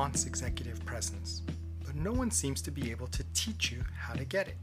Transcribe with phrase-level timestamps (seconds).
[0.00, 1.42] Wants executive presence,
[1.84, 4.56] but no one seems to be able to teach you how to get it,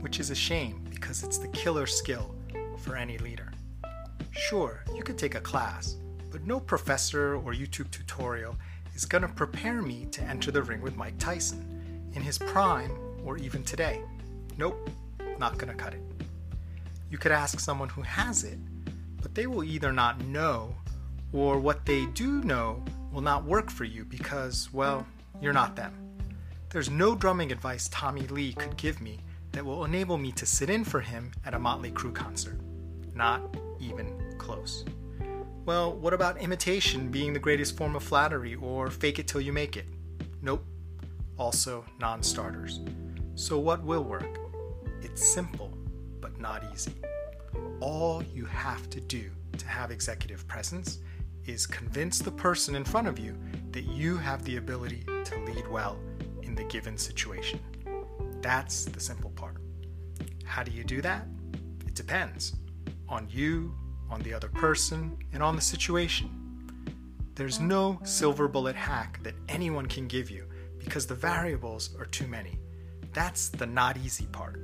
[0.00, 2.34] which is a shame because it's the killer skill
[2.78, 3.52] for any leader.
[4.30, 5.96] Sure, you could take a class,
[6.30, 8.56] but no professor or YouTube tutorial
[8.94, 12.92] is going to prepare me to enter the ring with Mike Tyson in his prime
[13.26, 14.00] or even today.
[14.56, 14.88] Nope,
[15.38, 16.00] not going to cut it.
[17.10, 18.58] You could ask someone who has it,
[19.20, 20.74] but they will either not know
[21.30, 25.06] or what they do know will not work for you because, well,
[25.40, 25.92] you're not them.
[26.70, 29.20] There's no drumming advice Tommy Lee could give me
[29.52, 32.58] that will enable me to sit in for him at a Motley Crue concert.
[33.14, 33.42] Not
[33.78, 34.84] even close.
[35.66, 39.52] Well, what about imitation being the greatest form of flattery or fake it till you
[39.52, 39.84] make it?
[40.40, 40.64] Nope.
[41.36, 42.80] Also non starters.
[43.34, 44.38] So, what will work?
[45.02, 45.72] It's simple,
[46.20, 46.94] but not easy.
[47.80, 50.98] All you have to do to have executive presence
[51.46, 53.36] is convince the person in front of you
[53.72, 55.98] that you have the ability to lead well
[56.42, 57.60] in the given situation.
[58.40, 59.56] That's the simple part.
[60.44, 61.26] How do you do that?
[61.86, 62.54] It depends
[63.08, 63.74] on you,
[64.10, 66.30] on the other person, and on the situation.
[67.34, 70.46] There's no silver bullet hack that anyone can give you
[70.78, 72.58] because the variables are too many.
[73.12, 74.60] That's the not easy part.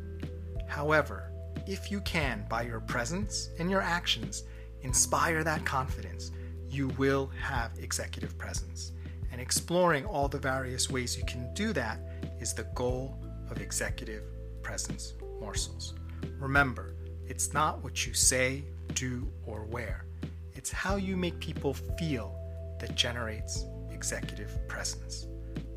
[0.67, 1.33] However,
[1.67, 4.45] if you can, by your presence and your actions,
[4.83, 6.31] inspire that confidence,
[6.71, 8.93] you will have executive presence.
[9.33, 12.01] And exploring all the various ways you can do that
[12.41, 13.19] is the goal
[13.51, 14.25] of executive
[14.63, 15.95] presence morsels.
[16.39, 16.95] Remember,
[17.27, 20.07] it's not what you say, do, or wear,
[20.55, 22.35] it's how you make people feel
[22.81, 25.27] that generates executive presence.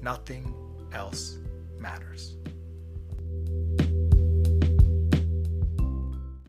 [0.01, 0.53] Nothing
[0.93, 1.37] else
[1.77, 2.35] matters.